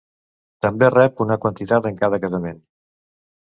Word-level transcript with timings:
També 0.65 0.89
rep 0.93 1.21
una 1.27 1.39
quantitat 1.45 1.93
en 1.93 2.03
cada 2.03 2.23
casament. 2.27 2.61